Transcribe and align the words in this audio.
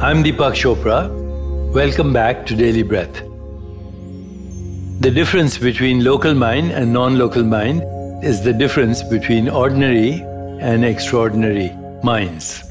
I'm 0.00 0.22
Deepak 0.22 0.54
Chopra. 0.54 1.10
Welcome 1.74 2.12
back 2.12 2.46
to 2.46 2.54
Daily 2.54 2.84
Breath. 2.84 3.14
The 5.00 5.10
difference 5.10 5.58
between 5.58 6.04
local 6.04 6.34
mind 6.34 6.70
and 6.70 6.92
non 6.92 7.18
local 7.18 7.42
mind 7.42 7.82
is 8.24 8.44
the 8.44 8.52
difference 8.52 9.02
between 9.02 9.48
ordinary 9.48 10.20
and 10.60 10.84
extraordinary 10.84 11.72
minds. 12.04 12.62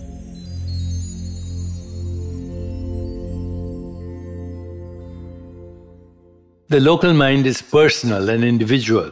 The 6.69 6.79
local 6.79 7.14
mind 7.14 7.46
is 7.46 7.61
personal 7.61 8.29
and 8.29 8.46
individual. 8.46 9.11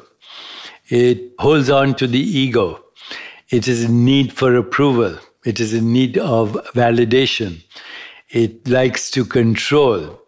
It 0.87 1.33
holds 1.37 1.69
on 1.69 1.95
to 1.95 2.07
the 2.07 2.21
ego. 2.21 2.81
It 3.49 3.67
is 3.67 3.83
in 3.83 4.05
need 4.05 4.31
for 4.31 4.55
approval. 4.55 5.19
It 5.43 5.59
is 5.59 5.73
in 5.73 5.91
need 5.91 6.17
of 6.17 6.53
validation. 6.73 7.61
It 8.35 8.67
likes 8.67 9.09
to 9.11 9.23
control. 9.23 10.19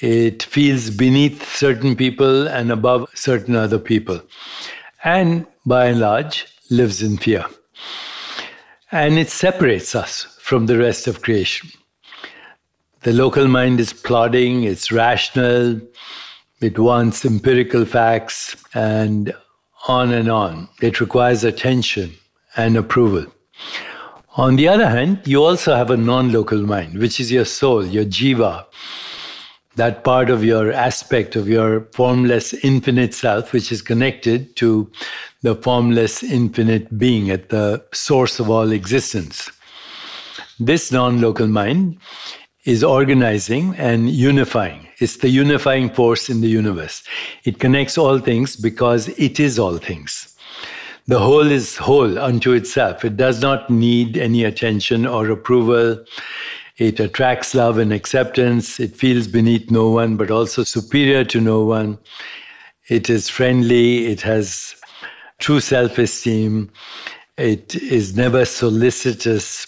It 0.00 0.42
feels 0.42 0.88
beneath 0.88 1.54
certain 1.54 1.94
people 1.96 2.48
and 2.48 2.72
above 2.72 3.10
certain 3.12 3.56
other 3.56 3.78
people. 3.78 4.22
And 5.04 5.46
by 5.66 5.88
and 5.88 6.00
large, 6.00 6.46
lives 6.70 7.02
in 7.02 7.18
fear. 7.18 7.44
And 8.90 9.18
it 9.18 9.28
separates 9.28 9.94
us 9.94 10.22
from 10.40 10.64
the 10.64 10.78
rest 10.78 11.06
of 11.06 11.20
creation. 11.20 11.68
The 13.02 13.12
local 13.12 13.46
mind 13.48 13.80
is 13.80 13.92
plodding, 13.92 14.64
it's 14.64 14.90
rational, 14.90 15.78
it 16.62 16.78
wants 16.78 17.22
empirical 17.22 17.84
facts, 17.84 18.56
and 18.72 19.34
on 19.88 20.10
and 20.10 20.30
on. 20.30 20.70
It 20.80 21.02
requires 21.02 21.44
attention 21.44 22.14
and 22.56 22.78
approval. 22.78 23.26
On 24.36 24.56
the 24.56 24.66
other 24.66 24.88
hand, 24.88 25.20
you 25.26 25.44
also 25.44 25.74
have 25.74 25.90
a 25.90 25.96
non 25.96 26.32
local 26.32 26.62
mind, 26.62 26.98
which 26.98 27.20
is 27.20 27.30
your 27.30 27.44
soul, 27.44 27.84
your 27.84 28.06
jiva, 28.06 28.64
that 29.76 30.04
part 30.04 30.30
of 30.30 30.42
your 30.42 30.72
aspect 30.72 31.36
of 31.36 31.48
your 31.48 31.82
formless 31.92 32.54
infinite 32.64 33.12
self, 33.12 33.52
which 33.52 33.70
is 33.70 33.82
connected 33.82 34.56
to 34.56 34.90
the 35.42 35.54
formless 35.54 36.22
infinite 36.22 36.96
being 36.98 37.30
at 37.30 37.50
the 37.50 37.84
source 37.92 38.40
of 38.40 38.48
all 38.48 38.72
existence. 38.72 39.50
This 40.58 40.90
non 40.90 41.20
local 41.20 41.46
mind 41.46 41.98
is 42.64 42.82
organizing 42.82 43.74
and 43.76 44.08
unifying. 44.08 44.88
It's 44.98 45.18
the 45.18 45.28
unifying 45.28 45.90
force 45.90 46.30
in 46.30 46.40
the 46.40 46.48
universe. 46.48 47.02
It 47.44 47.58
connects 47.58 47.98
all 47.98 48.18
things 48.18 48.56
because 48.56 49.08
it 49.18 49.38
is 49.38 49.58
all 49.58 49.76
things. 49.76 50.31
The 51.06 51.18
whole 51.18 51.50
is 51.50 51.76
whole 51.76 52.18
unto 52.18 52.52
itself. 52.52 53.04
It 53.04 53.16
does 53.16 53.40
not 53.40 53.68
need 53.68 54.16
any 54.16 54.44
attention 54.44 55.04
or 55.06 55.28
approval. 55.30 56.04
It 56.76 57.00
attracts 57.00 57.54
love 57.54 57.78
and 57.78 57.92
acceptance. 57.92 58.78
It 58.78 58.96
feels 58.96 59.26
beneath 59.26 59.70
no 59.70 59.90
one, 59.90 60.16
but 60.16 60.30
also 60.30 60.62
superior 60.62 61.24
to 61.24 61.40
no 61.40 61.64
one. 61.64 61.98
It 62.88 63.10
is 63.10 63.28
friendly. 63.28 64.06
It 64.06 64.20
has 64.22 64.76
true 65.38 65.60
self 65.60 65.98
esteem. 65.98 66.70
It 67.36 67.74
is 67.74 68.16
never 68.16 68.44
solicitous. 68.44 69.66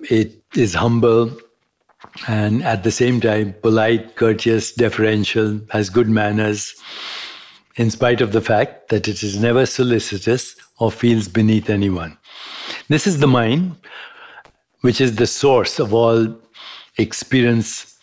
It 0.00 0.42
is 0.54 0.74
humble 0.74 1.36
and 2.26 2.62
at 2.62 2.82
the 2.84 2.90
same 2.90 3.20
time 3.20 3.54
polite, 3.62 4.16
courteous, 4.16 4.72
deferential, 4.72 5.60
has 5.70 5.90
good 5.90 6.08
manners 6.08 6.74
in 7.76 7.90
spite 7.90 8.20
of 8.20 8.32
the 8.32 8.40
fact 8.40 8.88
that 8.88 9.08
it 9.08 9.22
is 9.22 9.40
never 9.40 9.66
solicitous 9.66 10.56
or 10.78 10.90
feels 10.90 11.28
beneath 11.28 11.70
anyone. 11.70 12.16
This 12.88 13.06
is 13.06 13.18
the 13.18 13.26
mind, 13.26 13.76
which 14.80 15.00
is 15.00 15.16
the 15.16 15.26
source 15.26 15.78
of 15.78 15.94
all 15.94 16.34
experience 16.98 17.98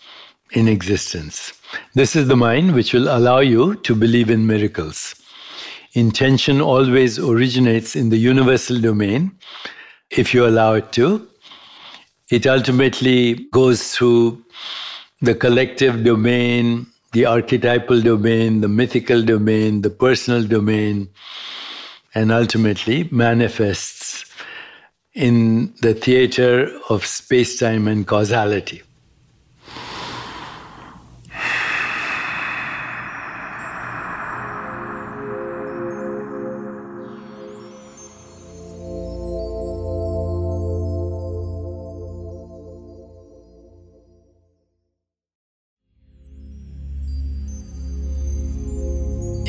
in 0.52 0.68
existence. 0.68 1.54
This 1.94 2.16
is 2.16 2.28
the 2.28 2.36
mind 2.36 2.74
which 2.74 2.94
will 2.94 3.10
allow 3.10 3.40
you 3.40 3.76
to 3.76 3.96
believe 3.96 4.30
in 4.30 4.48
miracles. 4.48 5.16
Intention 5.94 6.62
always 6.62 7.20
originates 7.20 7.96
in 7.96 8.10
the 8.10 8.18
universal 8.18 8.80
domain, 8.80 9.32
if 10.12 10.34
you 10.34 10.46
allow 10.46 10.74
it 10.74 10.92
to. 10.94 11.28
It 12.30 12.46
ultimately 12.46 13.48
goes 13.52 13.96
through 13.96 14.44
the 15.22 15.34
collective 15.34 16.04
domain, 16.04 16.88
the 17.18 17.26
archetypal 17.26 18.00
domain, 18.00 18.62
the 18.62 18.68
mythical 18.68 19.24
domain, 19.24 19.82
the 19.82 19.90
personal 19.90 20.44
domain, 20.44 21.10
and 22.14 22.32
ultimately 22.32 23.10
manifests 23.10 24.24
in 25.16 25.74
the 25.82 25.96
theater 25.96 26.70
of 26.90 27.04
space 27.04 27.58
time 27.58 27.88
and 27.88 28.06
causality. 28.06 28.84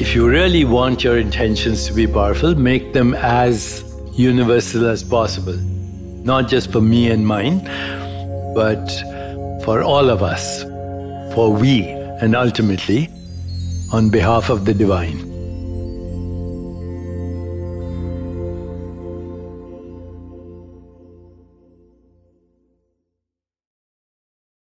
If 0.00 0.14
you 0.14 0.28
really 0.28 0.64
want 0.64 1.02
your 1.02 1.18
intentions 1.18 1.86
to 1.88 1.92
be 1.92 2.06
powerful, 2.06 2.54
make 2.54 2.92
them 2.92 3.14
as 3.14 3.82
universal 4.12 4.86
as 4.86 5.02
possible. 5.02 5.56
Not 6.24 6.48
just 6.48 6.70
for 6.70 6.80
me 6.80 7.10
and 7.10 7.26
mine, 7.26 7.64
but 8.54 8.88
for 9.64 9.82
all 9.82 10.08
of 10.08 10.22
us, 10.22 10.62
for 11.34 11.52
we, 11.52 11.82
and 12.22 12.36
ultimately 12.36 13.10
on 13.92 14.08
behalf 14.08 14.50
of 14.50 14.64
the 14.64 14.72
divine. 14.72 15.27